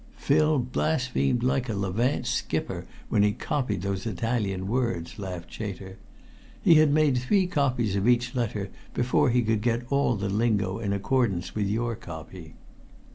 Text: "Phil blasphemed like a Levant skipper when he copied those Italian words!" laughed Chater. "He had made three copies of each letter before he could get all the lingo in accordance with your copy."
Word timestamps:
"Phil 0.17 0.57
blasphemed 0.57 1.43
like 1.43 1.69
a 1.69 1.75
Levant 1.75 2.25
skipper 2.25 2.87
when 3.09 3.21
he 3.21 3.33
copied 3.33 3.83
those 3.83 4.07
Italian 4.07 4.67
words!" 4.67 5.19
laughed 5.19 5.51
Chater. 5.53 5.99
"He 6.59 6.73
had 6.73 6.89
made 6.91 7.19
three 7.19 7.45
copies 7.45 7.95
of 7.95 8.07
each 8.07 8.33
letter 8.33 8.71
before 8.95 9.29
he 9.29 9.43
could 9.43 9.61
get 9.61 9.85
all 9.91 10.15
the 10.15 10.27
lingo 10.27 10.79
in 10.79 10.91
accordance 10.91 11.53
with 11.53 11.67
your 11.67 11.95
copy." 11.95 12.55